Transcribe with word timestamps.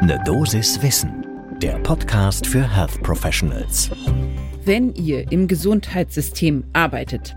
Ne 0.00 0.16
Dosis 0.24 0.80
Wissen, 0.80 1.26
der 1.60 1.76
Podcast 1.80 2.46
für 2.46 2.62
Health 2.62 3.02
Professionals. 3.02 3.90
Wenn 4.64 4.94
ihr 4.94 5.30
im 5.32 5.48
Gesundheitssystem 5.48 6.62
arbeitet, 6.72 7.36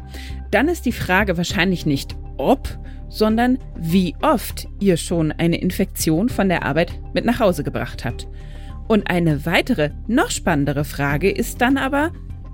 dann 0.52 0.68
ist 0.68 0.86
die 0.86 0.92
Frage 0.92 1.38
wahrscheinlich 1.38 1.88
nicht 1.88 2.16
ob, 2.38 2.70
sondern 3.10 3.58
wie 3.76 4.16
oft 4.22 4.68
ihr 4.80 4.98
schon 4.98 5.32
eine 5.32 5.60
Infektion 5.60 6.30
von 6.30 6.50
der 6.50 6.64
Arbeit 6.64 6.94
mit 7.16 7.26
nach 7.26 7.40
Hause 7.40 7.64
gebracht 7.64 8.06
habt. 8.06 8.28
Und 8.88 9.10
eine 9.10 9.48
weitere, 9.48 9.90
noch 10.08 10.30
spannendere 10.30 10.86
Frage 10.86 11.32
ist 11.32 11.62
dann 11.62 11.78
aber, 11.78 12.12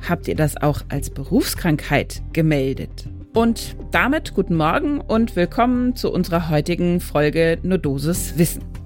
habt 0.07 0.29
ihr 0.29 0.35
das 0.35 0.55
auch 0.55 0.83
als 0.87 1.09
Berufskrankheit 1.09 2.23
gemeldet? 2.31 3.09
Und 3.33 3.75
damit 3.91 4.33
guten 4.33 4.55
Morgen 4.55 5.01
und 5.01 5.35
willkommen 5.35 5.97
zu 5.97 6.13
unserer 6.13 6.49
heutigen 6.49 7.01
Folge 7.01 7.59
Nodosis 7.61 8.37
Wissen. 8.37 8.76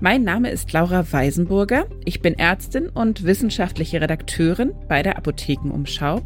Mein 0.00 0.22
Name 0.22 0.50
ist 0.50 0.72
Laura 0.72 1.04
Weisenburger. 1.12 1.86
Ich 2.04 2.20
bin 2.20 2.38
Ärztin 2.38 2.88
und 2.88 3.24
wissenschaftliche 3.24 4.00
Redakteurin 4.00 4.72
bei 4.88 5.02
der 5.02 5.16
Apothekenumschau. 5.16 6.20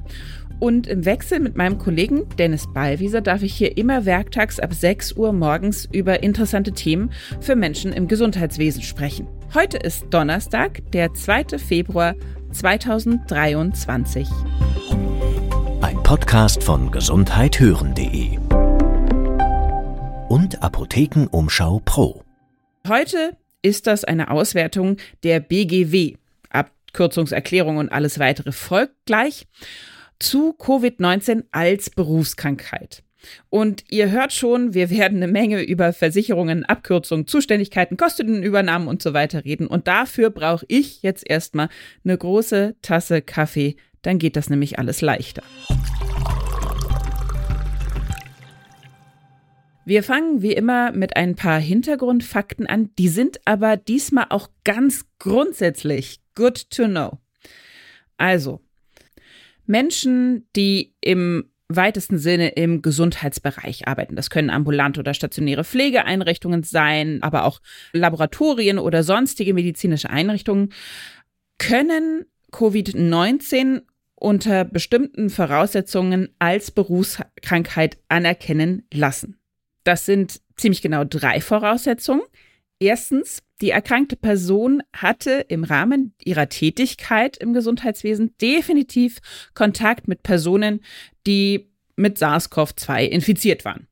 Und 0.61 0.87
im 0.87 1.07
Wechsel 1.07 1.41
mit 1.41 1.57
meinem 1.57 1.79
Kollegen 1.79 2.29
Dennis 2.37 2.67
Ballwieser 2.75 3.23
darf 3.23 3.43
ich 3.43 3.55
hier 3.55 3.79
immer 3.79 4.05
werktags 4.05 4.61
ab 4.61 4.75
6 4.75 5.15
Uhr 5.15 5.33
morgens 5.33 5.89
über 5.91 6.23
interessante 6.23 6.73
Themen 6.73 7.11
für 7.41 7.57
Menschen 7.57 7.95
im 7.95 8.09
Gesundheitswesen 8.09 8.83
sprechen. 8.83 9.27
Heute 9.55 9.79
ist 9.79 10.05
Donnerstag, 10.11 10.83
der 10.93 11.15
2. 11.15 11.59
Februar 11.59 12.15
2023. 12.53 14.29
Ein 15.81 16.03
Podcast 16.03 16.63
von 16.63 16.91
gesundheithören.de 16.91 18.39
und 20.29 20.63
Apothekenumschau 20.63 21.81
Pro. 21.87 22.23
Heute 22.87 23.37
ist 23.63 23.87
das 23.87 24.05
eine 24.05 24.31
Auswertung 24.31 24.97
der 25.23 25.41
BGW. 25.41 26.17
Abkürzungserklärung 26.51 27.79
und 27.79 27.91
alles 27.91 28.19
weitere 28.19 28.53
folgt 28.53 28.95
gleich 29.07 29.47
zu 30.19 30.55
Covid-19 30.59 31.45
als 31.51 31.91
Berufskrankheit. 31.91 33.03
Und 33.51 33.85
ihr 33.89 34.11
hört 34.11 34.33
schon, 34.33 34.75
wir 34.75 34.91
werden 34.91 35.23
eine 35.23 35.31
Menge 35.31 35.63
über 35.63 35.93
Versicherungen, 35.93 36.65
Abkürzungen, 36.65 37.27
Zuständigkeiten, 37.27 37.97
Kostenübernahmen 37.97 38.89
und 38.89 39.03
so 39.03 39.15
weiter 39.15 39.45
reden. 39.45 39.67
Und 39.67 39.87
dafür 39.87 40.31
brauche 40.31 40.67
ich 40.69 41.03
jetzt 41.03 41.29
erstmal 41.29 41.69
eine 42.05 42.19
große 42.19 42.77
Tasse 42.83 43.23
Kaffee. 43.23 43.77
Dann 44.03 44.19
geht 44.19 44.37
das 44.37 44.51
nämlich 44.51 44.79
alles 44.79 45.01
leichter. 45.01 45.43
Wir 49.85 50.05
fangen 50.05 50.43
wie 50.43 50.53
immer 50.53 50.93
mit 50.93 51.17
ein 51.17 51.35
paar 51.35 51.59
Hintergrundfakten 51.59 52.67
an, 52.67 52.91
die 52.99 53.09
sind 53.09 53.41
aber 53.45 53.77
diesmal 53.77 54.27
auch 54.29 54.49
ganz 54.63 55.07
grundsätzlich 55.19 56.21
good 56.37 56.71
to 56.71 56.87
know. 56.87 57.19
Also, 58.17 58.61
Menschen, 59.67 60.47
die 60.55 60.95
im 61.01 61.51
weitesten 61.69 62.19
Sinne 62.19 62.51
im 62.51 62.83
Gesundheitsbereich 62.83 63.89
arbeiten. 63.89 64.15
Das 64.15 64.31
können 64.31 64.51
ambulante 64.51 65.01
oder 65.01 65.15
stationäre 65.15 65.65
Pflegeeinrichtungen 65.65 66.63
sein, 66.63 67.23
aber 67.23 67.45
auch 67.45 67.61
Laboratorien 67.93 68.79
oder 68.79 69.03
sonstige 69.03 69.55
medizinische 69.55 70.11
Einrichtungen, 70.11 70.73
können 71.59 72.27
Covid-19 72.53 73.83
unter 74.15 74.65
bestimmten 74.65 75.31
Voraussetzungen 75.31 76.29
als 76.39 76.71
Berufskrankheit 76.71 77.99
anerkennen 78.09 78.87
lassen. 78.93 79.42
Das 79.85 80.07
sind 80.07 80.41
ziemlich 80.57 80.83
genau 80.83 81.05
drei 81.05 81.41
Voraussetzungen. 81.41 82.23
Erstens, 82.79 83.43
die 83.61 83.71
erkrankte 83.71 84.17
Person 84.17 84.83
hatte 84.93 85.45
im 85.49 85.63
Rahmen 85.63 86.15
ihrer 86.23 86.49
Tätigkeit 86.49 87.37
im 87.37 87.53
Gesundheitswesen 87.53 88.35
definitiv 88.41 89.19
Kontakt 89.55 90.09
mit 90.09 90.25
Personen, 90.25 90.81
die 91.27 91.71
mit 91.95 92.19
SARS-CoV-2 92.19 93.05
infiziert 93.05 93.65
waren. 93.65 93.87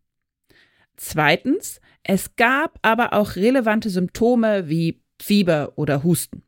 Zweitens, 0.96 1.80
es 2.02 2.34
gab 2.34 2.78
aber 2.82 3.12
auch 3.12 3.36
relevante 3.36 3.90
Symptome 3.90 4.68
wie 4.68 5.02
Fieber 5.22 5.74
oder 5.76 6.02
Husten. 6.02 6.42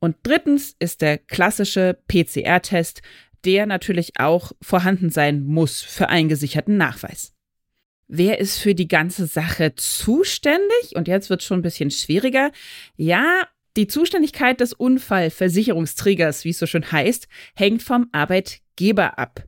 Und 0.00 0.16
drittens 0.22 0.76
ist 0.78 1.00
der 1.00 1.18
klassische 1.18 1.98
PCR-Test, 2.08 3.02
der 3.44 3.66
natürlich 3.66 4.18
auch 4.18 4.52
vorhanden 4.60 5.10
sein 5.10 5.44
muss 5.44 5.80
für 5.80 6.08
einen 6.08 6.28
gesicherten 6.28 6.76
Nachweis. 6.76 7.34
Wer 8.12 8.40
ist 8.40 8.58
für 8.58 8.74
die 8.74 8.88
ganze 8.88 9.26
Sache 9.26 9.76
zuständig? 9.76 10.96
Und 10.96 11.06
jetzt 11.06 11.30
wird 11.30 11.42
es 11.42 11.46
schon 11.46 11.60
ein 11.60 11.62
bisschen 11.62 11.92
schwieriger. 11.92 12.50
Ja, 12.96 13.44
die 13.76 13.86
Zuständigkeit 13.86 14.58
des 14.58 14.72
Unfallversicherungsträgers, 14.72 16.44
wie 16.44 16.50
es 16.50 16.58
so 16.58 16.66
schön 16.66 16.90
heißt, 16.90 17.28
hängt 17.54 17.84
vom 17.84 18.08
Arbeitgeber 18.10 19.16
ab. 19.16 19.44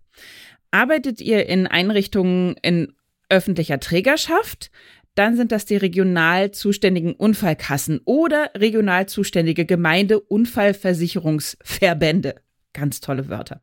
Arbeitet 0.71 1.21
ihr 1.21 1.47
in 1.47 1.67
Einrichtungen 1.67 2.55
in 2.63 2.93
öffentlicher 3.29 3.81
Trägerschaft, 3.81 4.71
dann 5.17 5.37
sind 5.37 5.51
das 5.51 5.65
die 5.65 5.77
regional 5.77 6.53
zuständigen 6.53 7.15
Unfallkassen 7.15 8.01
oder 8.05 8.53
regional 8.57 9.07
zuständige 9.07 9.67
Gemeindeunfallversicherungsverbände. 9.67 12.37
Ganz 12.73 13.01
tolle 13.01 13.29
Wörter. 13.29 13.61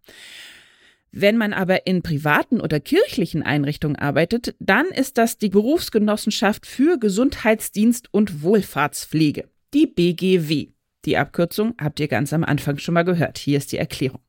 Wenn 1.12 1.38
man 1.38 1.54
aber 1.54 1.88
in 1.88 2.04
privaten 2.04 2.62
oder 2.62 2.80
kirchlichen 2.80 3.42
Einrichtungen 3.42 3.96
arbeitet, 3.96 4.56
dann 4.60 4.86
ist 4.88 5.18
das 5.18 5.38
die 5.38 5.50
Berufsgenossenschaft 5.50 6.68
für 6.68 7.00
Gesundheitsdienst 7.00 8.14
und 8.14 8.44
Wohlfahrtspflege, 8.44 9.50
die 9.74 9.88
BGW. 9.88 10.68
Die 11.06 11.18
Abkürzung 11.18 11.74
habt 11.82 12.00
ihr 12.00 12.08
ganz 12.08 12.32
am 12.34 12.44
Anfang 12.44 12.78
schon 12.78 12.94
mal 12.94 13.04
gehört. 13.04 13.40
Hier 13.40 13.58
ist 13.58 13.72
die 13.72 13.78
Erklärung. 13.78 14.22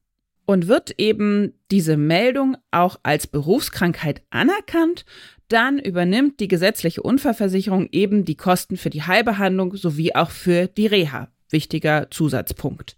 Und 0.46 0.68
wird 0.68 0.94
eben 0.98 1.52
diese 1.70 1.96
Meldung 1.96 2.56
auch 2.70 2.98
als 3.02 3.26
Berufskrankheit 3.26 4.22
anerkannt, 4.30 5.04
dann 5.48 5.78
übernimmt 5.78 6.40
die 6.40 6.48
gesetzliche 6.48 7.02
Unfallversicherung 7.02 7.88
eben 7.92 8.24
die 8.24 8.36
Kosten 8.36 8.76
für 8.76 8.90
die 8.90 9.02
Heilbehandlung 9.02 9.76
sowie 9.76 10.14
auch 10.14 10.30
für 10.30 10.66
die 10.66 10.86
Reha. 10.86 11.28
Wichtiger 11.50 12.10
Zusatzpunkt 12.10 12.96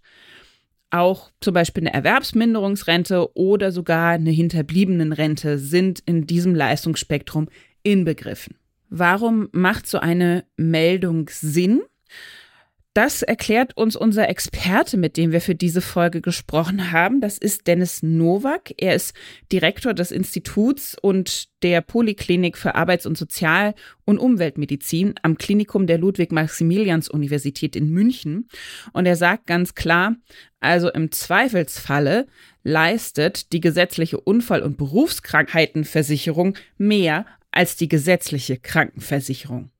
auch 0.93 1.31
zum 1.41 1.53
Beispiel 1.53 1.83
eine 1.83 1.93
Erwerbsminderungsrente 1.93 3.35
oder 3.35 3.71
sogar 3.71 4.11
eine 4.11 4.29
Hinterbliebenenrente 4.29 5.57
sind 5.57 6.01
in 6.05 6.27
diesem 6.27 6.55
Leistungsspektrum 6.55 7.49
inbegriffen. 7.81 8.55
Warum 8.89 9.49
macht 9.51 9.87
so 9.87 9.97
eine 9.97 10.45
Meldung 10.55 11.29
Sinn? 11.31 11.81
Das 12.93 13.23
erklärt 13.23 13.75
uns 13.75 13.95
unser 13.95 14.29
Experte, 14.29 14.97
mit 14.97 15.17
dem 15.17 15.31
wir 15.31 15.41
für 15.41 15.55
diese 15.55 15.81
Folge 15.81 16.21
gesprochen 16.21 16.91
haben. 16.91 17.21
Das 17.21 17.39
ist 17.39 17.65
Dennis 17.65 18.03
Nowak. 18.03 18.71
Er 18.77 18.93
ist 18.93 19.15
Direktor 19.51 19.95
des 19.95 20.11
Instituts 20.11 20.95
und 21.01 21.49
der 21.63 21.81
Poliklinik 21.81 22.55
für 22.55 22.75
Arbeits- 22.75 23.07
und 23.07 23.17
Sozial- 23.17 23.73
und 24.05 24.19
Umweltmedizin 24.19 25.15
am 25.23 25.39
Klinikum 25.39 25.87
der 25.87 25.97
Ludwig-Maximilians-Universität 25.97 27.75
in 27.75 27.89
München. 27.89 28.47
Und 28.91 29.07
er 29.07 29.15
sagt 29.15 29.47
ganz 29.47 29.73
klar, 29.73 30.15
also 30.59 30.91
im 30.91 31.11
Zweifelsfalle 31.11 32.27
leistet 32.61 33.53
die 33.53 33.59
gesetzliche 33.59 34.19
Unfall- 34.19 34.61
und 34.61 34.77
Berufskrankheitenversicherung 34.77 36.55
mehr 36.77 37.25
als 37.49 37.75
die 37.75 37.89
gesetzliche 37.89 38.57
Krankenversicherung. 38.57 39.72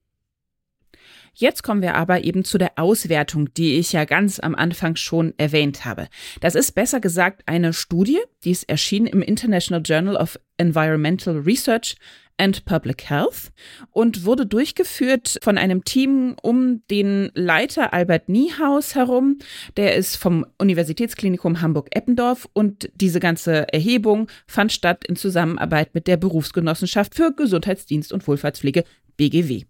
Jetzt 1.33 1.63
kommen 1.63 1.81
wir 1.81 1.95
aber 1.95 2.23
eben 2.23 2.43
zu 2.43 2.57
der 2.57 2.73
Auswertung, 2.77 3.53
die 3.55 3.77
ich 3.77 3.91
ja 3.91 4.05
ganz 4.05 4.39
am 4.39 4.53
Anfang 4.53 4.95
schon 4.95 5.33
erwähnt 5.37 5.83
habe. 5.83 6.07
Das 6.41 6.53
ist 6.53 6.73
besser 6.73 6.99
gesagt 6.99 7.43
eine 7.47 7.73
Studie, 7.73 8.19
die 8.43 8.51
ist 8.51 8.69
erschienen 8.69 9.07
im 9.07 9.21
International 9.21 9.81
Journal 9.83 10.15
of 10.15 10.39
Environmental 10.57 11.37
Research 11.39 11.95
and 12.37 12.65
Public 12.65 13.09
Health 13.09 13.51
und 13.91 14.25
wurde 14.25 14.45
durchgeführt 14.45 15.37
von 15.41 15.57
einem 15.57 15.83
Team 15.83 16.35
um 16.41 16.85
den 16.89 17.31
Leiter 17.33 17.93
Albert 17.93 18.29
Niehaus 18.29 18.95
herum. 18.95 19.39
Der 19.77 19.95
ist 19.95 20.15
vom 20.15 20.45
Universitätsklinikum 20.57 21.61
Hamburg-Eppendorf 21.61 22.47
und 22.53 22.89
diese 22.95 23.19
ganze 23.19 23.71
Erhebung 23.71 24.27
fand 24.47 24.71
statt 24.71 25.03
in 25.05 25.15
Zusammenarbeit 25.15 25.93
mit 25.93 26.07
der 26.07 26.17
Berufsgenossenschaft 26.17 27.15
für 27.15 27.33
Gesundheitsdienst 27.33 28.11
und 28.13 28.27
Wohlfahrtspflege 28.27 28.83
BGW. 29.17 29.63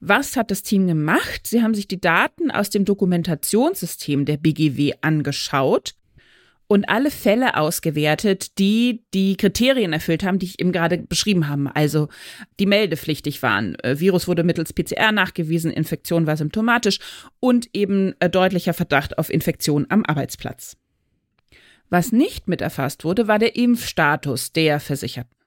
Was 0.00 0.36
hat 0.36 0.50
das 0.50 0.62
Team 0.62 0.86
gemacht? 0.86 1.46
Sie 1.46 1.62
haben 1.62 1.74
sich 1.74 1.88
die 1.88 2.00
Daten 2.00 2.50
aus 2.50 2.70
dem 2.70 2.84
Dokumentationssystem 2.84 4.24
der 4.24 4.36
BGW 4.36 4.94
angeschaut 5.00 5.94
und 6.68 6.88
alle 6.88 7.10
Fälle 7.10 7.56
ausgewertet, 7.56 8.58
die 8.58 9.02
die 9.14 9.36
Kriterien 9.36 9.92
erfüllt 9.92 10.22
haben, 10.22 10.38
die 10.38 10.46
ich 10.46 10.60
eben 10.60 10.70
gerade 10.70 10.98
beschrieben 10.98 11.48
habe. 11.48 11.74
Also 11.74 12.08
die 12.60 12.66
meldepflichtig 12.66 13.42
waren. 13.42 13.74
Äh, 13.80 13.98
Virus 13.98 14.28
wurde 14.28 14.44
mittels 14.44 14.72
PCR 14.72 15.10
nachgewiesen, 15.10 15.70
Infektion 15.72 16.26
war 16.26 16.36
symptomatisch 16.36 17.00
und 17.40 17.68
eben 17.72 18.14
äh, 18.20 18.30
deutlicher 18.30 18.74
Verdacht 18.74 19.18
auf 19.18 19.30
Infektion 19.30 19.86
am 19.88 20.04
Arbeitsplatz. 20.04 20.76
Was 21.90 22.12
nicht 22.12 22.48
mit 22.48 22.60
erfasst 22.60 23.02
wurde, 23.02 23.28
war 23.28 23.38
der 23.38 23.56
Impfstatus 23.56 24.52
der 24.52 24.78
Versicherten. 24.78 25.37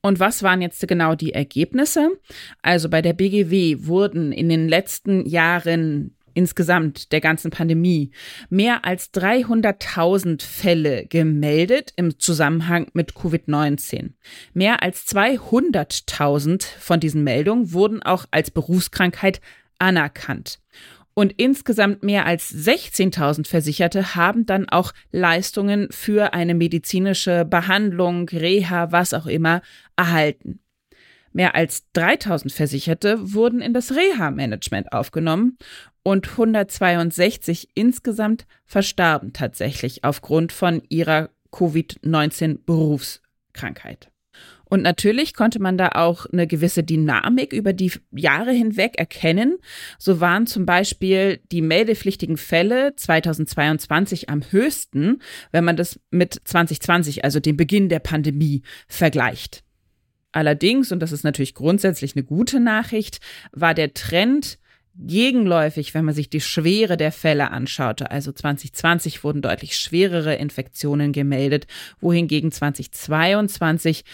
Und 0.00 0.20
was 0.20 0.42
waren 0.42 0.62
jetzt 0.62 0.86
genau 0.86 1.14
die 1.14 1.32
Ergebnisse? 1.32 2.10
Also 2.62 2.88
bei 2.88 3.02
der 3.02 3.12
BGW 3.12 3.78
wurden 3.80 4.32
in 4.32 4.48
den 4.48 4.68
letzten 4.68 5.26
Jahren 5.26 6.14
insgesamt 6.34 7.10
der 7.10 7.20
ganzen 7.20 7.50
Pandemie 7.50 8.12
mehr 8.48 8.84
als 8.84 9.12
300.000 9.12 10.40
Fälle 10.42 11.04
gemeldet 11.06 11.92
im 11.96 12.20
Zusammenhang 12.20 12.86
mit 12.92 13.14
Covid-19. 13.14 14.10
Mehr 14.54 14.80
als 14.84 15.04
200.000 15.08 16.62
von 16.78 17.00
diesen 17.00 17.24
Meldungen 17.24 17.72
wurden 17.72 18.04
auch 18.04 18.24
als 18.30 18.52
Berufskrankheit 18.52 19.40
anerkannt. 19.80 20.60
Und 21.18 21.34
insgesamt 21.36 22.04
mehr 22.04 22.26
als 22.26 22.54
16.000 22.54 23.48
Versicherte 23.48 24.14
haben 24.14 24.46
dann 24.46 24.68
auch 24.68 24.92
Leistungen 25.10 25.88
für 25.90 26.32
eine 26.32 26.54
medizinische 26.54 27.44
Behandlung, 27.44 28.28
Reha, 28.28 28.92
was 28.92 29.12
auch 29.12 29.26
immer 29.26 29.60
erhalten. 29.96 30.60
Mehr 31.32 31.56
als 31.56 31.90
3000 31.94 32.52
Versicherte 32.52 33.34
wurden 33.34 33.60
in 33.60 33.74
das 33.74 33.96
Reha-Management 33.96 34.92
aufgenommen 34.92 35.58
und 36.04 36.28
162 36.28 37.70
insgesamt 37.74 38.46
verstarben 38.64 39.32
tatsächlich 39.32 40.04
aufgrund 40.04 40.52
von 40.52 40.84
ihrer 40.88 41.30
Covid-19-Berufskrankheit. 41.50 44.08
Und 44.68 44.82
natürlich 44.82 45.34
konnte 45.34 45.60
man 45.60 45.78
da 45.78 45.90
auch 45.94 46.26
eine 46.26 46.46
gewisse 46.46 46.82
Dynamik 46.82 47.52
über 47.52 47.72
die 47.72 47.92
Jahre 48.12 48.52
hinweg 48.52 48.98
erkennen. 48.98 49.58
So 49.98 50.20
waren 50.20 50.46
zum 50.46 50.66
Beispiel 50.66 51.40
die 51.50 51.62
meldepflichtigen 51.62 52.36
Fälle 52.36 52.94
2022 52.94 54.28
am 54.28 54.42
höchsten, 54.50 55.22
wenn 55.52 55.64
man 55.64 55.76
das 55.76 55.98
mit 56.10 56.40
2020, 56.44 57.24
also 57.24 57.40
dem 57.40 57.56
Beginn 57.56 57.88
der 57.88 58.00
Pandemie, 58.00 58.62
vergleicht. 58.86 59.64
Allerdings, 60.32 60.92
und 60.92 61.00
das 61.00 61.12
ist 61.12 61.24
natürlich 61.24 61.54
grundsätzlich 61.54 62.14
eine 62.14 62.24
gute 62.24 62.60
Nachricht, 62.60 63.20
war 63.52 63.72
der 63.72 63.94
Trend 63.94 64.58
gegenläufig, 64.98 65.94
wenn 65.94 66.04
man 66.04 66.14
sich 66.14 66.28
die 66.28 66.40
Schwere 66.40 66.96
der 66.96 67.12
Fälle 67.12 67.50
anschaute. 67.50 68.10
Also 68.10 68.32
2020 68.32 69.22
wurden 69.22 69.42
deutlich 69.42 69.76
schwerere 69.76 70.34
Infektionen 70.34 71.12
gemeldet, 71.12 71.66
wohingegen 72.00 72.50
2022 72.50 74.04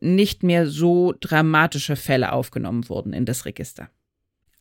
nicht 0.00 0.42
mehr 0.42 0.66
so 0.66 1.14
dramatische 1.20 1.96
Fälle 1.96 2.32
aufgenommen 2.32 2.88
wurden 2.88 3.12
in 3.12 3.24
das 3.24 3.44
Register. 3.44 3.88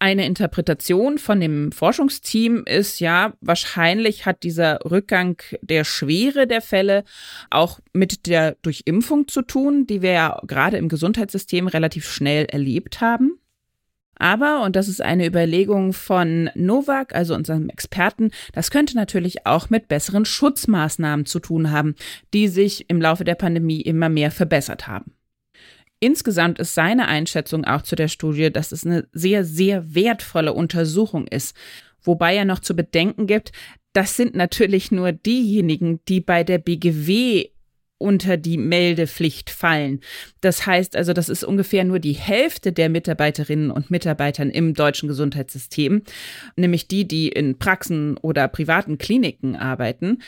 Eine 0.02 0.26
Interpretation 0.26 1.18
von 1.18 1.42
dem 1.42 1.74
Forschungsteam 1.74 2.64
ist 2.66 3.02
ja, 3.02 3.34
wahrscheinlich 3.42 4.26
hat 4.26 4.44
dieser 4.44 4.80
Rückgang 4.90 5.42
der 5.62 5.84
Schwere 5.84 6.48
der 6.48 6.62
Fälle 6.62 7.04
auch 7.50 7.82
mit 7.92 8.26
der 8.26 8.56
Durchimpfung 8.62 9.28
zu 9.28 9.42
tun, 9.42 9.88
die 9.88 10.02
wir 10.02 10.12
ja 10.12 10.42
gerade 10.48 10.78
im 10.78 10.88
Gesundheitssystem 10.88 11.68
relativ 11.68 12.10
schnell 12.10 12.46
erlebt 12.46 13.02
haben. 13.02 13.40
Aber, 14.16 14.64
und 14.64 14.78
das 14.78 14.88
ist 14.88 15.02
eine 15.02 15.26
Überlegung 15.26 15.92
von 15.92 16.50
Novak, 16.56 17.14
also 17.14 17.36
unserem 17.36 17.70
Experten, 17.70 18.32
das 18.54 18.72
könnte 18.72 18.96
natürlich 18.96 19.46
auch 19.46 19.70
mit 19.70 19.90
besseren 19.90 20.24
Schutzmaßnahmen 20.24 21.26
zu 21.26 21.40
tun 21.40 21.72
haben, 21.72 21.96
die 22.34 22.48
sich 22.48 22.90
im 22.90 23.02
Laufe 23.02 23.26
der 23.26 23.36
Pandemie 23.36 23.82
immer 23.82 24.08
mehr 24.08 24.32
verbessert 24.32 24.88
haben. 24.88 25.14
Insgesamt 26.00 26.60
ist 26.60 26.76
seine 26.76 27.08
Einschätzung 27.08 27.66
auch 27.66 27.82
zu 27.82 27.96
der 27.96 28.08
Studie, 28.08 28.52
dass 28.52 28.72
es 28.72 28.86
eine 28.86 29.08
sehr, 29.12 29.44
sehr 29.44 29.94
wertvolle 29.94 30.54
Untersuchung 30.54 31.28
ist. 31.28 31.56
Wobei 32.02 32.36
er 32.36 32.46
noch 32.46 32.60
zu 32.60 32.76
bedenken 32.76 33.28
gibt, 33.28 33.52
das 33.94 34.16
sind 34.16 34.36
natürlich 34.36 34.92
nur 34.92 35.12
diejenigen, 35.12 36.00
die 36.08 36.22
bei 36.22 36.44
der 36.44 36.60
BGW 36.60 37.50
unter 38.00 38.38
die 38.38 38.58
Meldepflicht 38.58 39.50
fallen. 39.50 40.00
Das 40.42 40.66
heißt 40.66 40.96
also, 40.96 41.12
das 41.12 41.28
ist 41.28 41.44
ungefähr 41.44 41.84
nur 41.84 42.00
die 42.00 42.14
Hälfte 42.14 42.72
der 42.72 42.88
Mitarbeiterinnen 42.88 43.70
und 43.72 43.92
Mitarbeitern 43.92 44.50
im 44.50 44.74
deutschen 44.74 45.10
Gesundheitssystem, 45.10 46.04
nämlich 46.56 46.88
die, 46.88 47.08
die 47.08 47.28
in 47.28 47.60
Praxen 47.60 48.18
oder 48.18 48.48
privaten 48.48 48.98
Kliniken 48.98 49.58
arbeiten. 49.58 50.20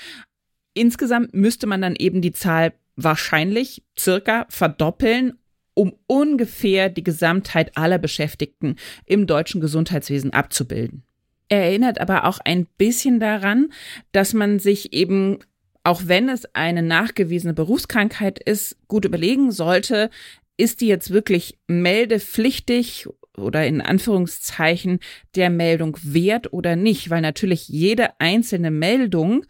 Insgesamt 0.73 1.33
müsste 1.33 1.65
man 1.65 1.81
dann 1.81 1.95
eben 1.95 2.21
die 2.21 2.33
Zahl 2.33 2.73
wahrscheinlich 2.97 3.83
circa 3.97 4.45
verdoppeln, 4.49 5.33
um 5.73 5.93
ungefähr 6.07 6.89
die 6.89 7.03
Gesamtheit 7.03 7.77
aller 7.77 7.97
Beschäftigten 7.97 8.75
im 9.05 9.27
deutschen 9.27 9.61
Gesundheitswesen 9.61 10.33
abzubilden. 10.33 11.03
Er 11.49 11.65
erinnert 11.65 11.99
aber 11.99 12.25
auch 12.25 12.39
ein 12.39 12.65
bisschen 12.77 13.19
daran, 13.19 13.73
dass 14.11 14.33
man 14.33 14.59
sich 14.59 14.93
eben, 14.93 15.39
auch 15.83 16.03
wenn 16.05 16.29
es 16.29 16.45
eine 16.55 16.81
nachgewiesene 16.81 17.53
Berufskrankheit 17.53 18.39
ist, 18.39 18.77
gut 18.87 19.05
überlegen 19.05 19.51
sollte, 19.51 20.09
ist 20.57 20.81
die 20.81 20.87
jetzt 20.87 21.11
wirklich 21.11 21.57
meldepflichtig 21.67 23.07
oder 23.37 23.65
in 23.65 23.81
Anführungszeichen 23.81 24.99
der 25.35 25.49
Meldung 25.49 25.97
wert 26.03 26.53
oder 26.53 26.75
nicht, 26.75 27.09
weil 27.09 27.21
natürlich 27.21 27.67
jede 27.67 28.19
einzelne 28.19 28.71
Meldung 28.71 29.45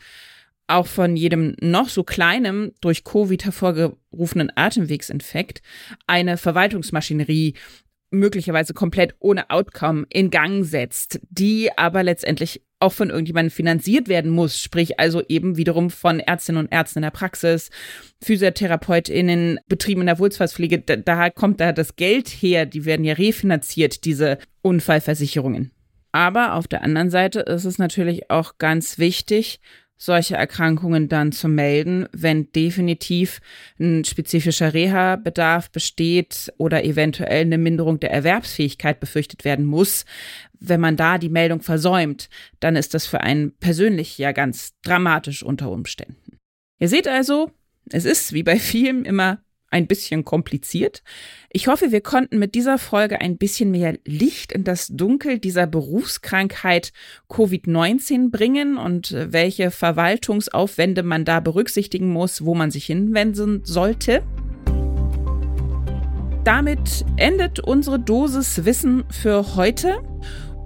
auch 0.68 0.88
von 0.88 1.16
jedem 1.16 1.56
noch 1.62 1.90
so 1.90 2.04
kleinem 2.04 2.72
durch 2.82 3.04
Covid 3.04 3.44
hervorgerufenen 3.46 4.52
Atemwegsinfekt 4.56 5.62
eine 6.08 6.38
Verwaltungsmaschinerie 6.38 7.56
möglicherweise 8.12 8.74
komplett 8.74 9.16
ohne 9.20 9.50
Outcome 9.50 10.06
in 10.10 10.30
Gang 10.30 10.66
setzt, 10.66 11.20
die 11.30 11.70
aber 11.78 12.04
letztendlich 12.04 12.62
auch 12.80 12.92
von 12.92 13.10
irgendjemandem 13.10 13.52
finanziert 13.52 14.08
werden 14.08 14.32
muss, 14.32 14.60
sprich 14.60 15.00
also 15.00 15.22
eben 15.28 15.56
wiederum 15.56 15.90
von 15.90 16.20
Ärztinnen 16.20 16.66
und 16.66 16.72
Ärzten 16.72 17.00
in 17.00 17.04
der 17.04 17.12
Praxis, 17.12 17.70
PhysiotherapeutInnen, 18.24 19.60
Betrieben 19.68 20.02
in 20.02 20.08
der 20.08 20.20
Wohlfahrtspflege, 20.20 20.80
da, 20.80 20.96
da 20.98 21.30
kommt 21.30 21.60
da 21.60 21.72
das 21.72 21.96
Geld 21.96 22.28
her, 22.28 22.66
die 22.66 22.86
werden 22.86 23.06
ja 23.06 23.14
refinanziert, 23.14 24.04
diese 24.04 24.40
Unfallversicherungen. 24.62 25.72
Aber 26.12 26.56
auf 26.56 26.68
der 26.68 26.82
anderen 26.82 27.10
Seite 27.10 27.42
ist 27.42 27.66
es 27.66 27.78
natürlich 27.78 28.30
auch 28.30 28.58
ganz 28.58 28.98
wichtig, 28.98 29.60
solche 30.02 30.36
Erkrankungen 30.36 31.10
dann 31.10 31.32
zu 31.32 31.48
melden, 31.48 32.08
wenn 32.12 32.52
definitiv 32.54 33.40
ein 33.80 34.04
spezifischer 34.04 34.74
Reha-Bedarf 34.74 35.70
besteht 35.70 36.52
oder 36.58 36.84
eventuell 36.84 37.42
eine 37.42 37.60
Minderung 37.60 38.00
der 38.00 38.10
Erwerbsfähigkeit 38.10 39.00
befürchtet 39.00 39.46
werden 39.46 39.64
muss. 39.64 40.06
Wenn 40.60 40.80
man 40.80 40.98
da 40.98 41.20
die 41.20 41.30
Meldung 41.30 41.62
versäumt, 41.62 42.30
dann 42.60 42.76
ist 42.76 42.96
das 42.96 43.06
für 43.06 43.22
einen 43.22 43.56
persönlich 43.60 44.18
ja 44.18 44.32
ganz 44.32 44.74
dramatisch 44.82 45.44
unter 45.44 45.70
Umständen. 45.70 46.40
Ihr 46.80 46.90
seht 46.90 47.08
also, 47.08 47.52
es 47.92 48.06
ist 48.06 48.34
wie 48.34 48.44
bei 48.44 48.58
vielen 48.58 49.06
immer 49.06 49.44
ein 49.72 49.88
bisschen 49.88 50.24
kompliziert. 50.24 51.02
Ich 51.50 51.68
hoffe, 51.68 51.92
wir 51.92 52.02
konnten 52.02 52.38
mit 52.38 52.54
dieser 52.54 52.78
Folge 52.78 53.20
ein 53.20 53.38
bisschen 53.38 53.72
mehr 53.72 53.98
Licht 54.06 54.52
in 54.52 54.64
das 54.64 54.88
Dunkel 54.88 55.40
dieser 55.40 55.66
Berufskrankheit 55.66 56.92
Covid-19 57.30 58.30
bringen 58.30 58.78
und 58.78 59.16
welche 59.18 59.72
Verwaltungsaufwände 59.72 61.04
man 61.04 61.26
da 61.26 61.40
berücksichtigen 61.40 62.10
muss, 62.10 62.46
wo 62.46 62.54
man 62.54 62.70
sich 62.70 62.86
hinwenden 62.86 63.62
sollte. 63.64 64.22
Damit 66.44 67.06
endet 67.18 67.60
unsere 67.60 68.00
Dosis 68.00 68.66
Wissen 68.66 69.04
für 69.10 69.56
heute. 69.56 70.00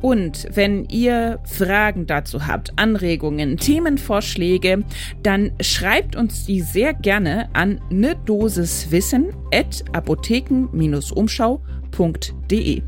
Und 0.05 0.47
wenn 0.53 0.85
ihr 0.85 1.39
Fragen 1.45 2.05
dazu 2.05 2.45
habt, 2.45 2.73
Anregungen, 2.75 3.57
Themenvorschläge, 3.57 4.83
dann 5.23 5.51
schreibt 5.59 6.15
uns 6.15 6.45
die 6.45 6.61
sehr 6.61 6.93
gerne 6.93 7.49
an 7.53 7.81
ne 7.89 8.15
Dosis 8.23 8.91
Wissen 8.91 9.33
at 9.51 9.83
apotheken-umschau.de. 9.93 12.83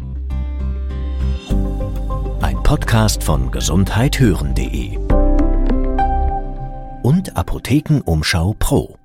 Ein 2.41 2.61
Podcast 2.61 3.23
von 3.23 3.49
gesundheithören.de 3.49 4.99
und 7.01 7.35
Apothekenumschau 7.35 8.55
Pro. 8.59 8.96